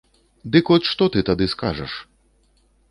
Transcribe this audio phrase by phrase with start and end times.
[0.55, 1.93] Дык от што ты тады скажаш?